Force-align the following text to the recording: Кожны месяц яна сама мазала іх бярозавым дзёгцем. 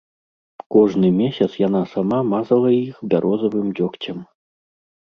Кожны 0.75 1.11
месяц 1.17 1.49
яна 1.67 1.83
сама 1.93 2.19
мазала 2.33 2.69
іх 2.83 2.95
бярозавым 3.13 3.67
дзёгцем. 3.79 4.17